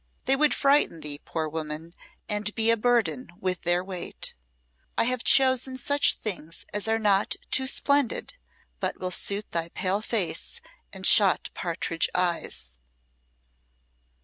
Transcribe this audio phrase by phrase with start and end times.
[0.25, 1.93] They would frighten thee, poor woman,
[2.27, 4.33] and be a burden with their weight.
[4.97, 8.33] I have chosen such things as are not too splendid,
[8.79, 10.59] but will suit thy pale face
[10.91, 12.79] and shot partridge eyes."